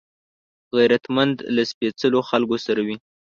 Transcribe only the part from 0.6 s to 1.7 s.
غیرتمند له